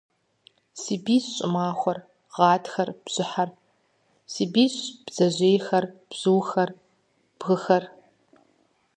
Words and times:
Си 0.81 0.95
бийщ 1.03 1.25
щӏымахуэр, 1.35 1.97
гъатхэр, 2.35 2.89
бжьыхьэр. 3.03 3.49
Си 4.31 4.43
бийщ, 4.53 4.75
бдзэжьейхэр, 5.05 5.85
бзухэр, 6.09 6.69
бгыхэр. 7.39 7.83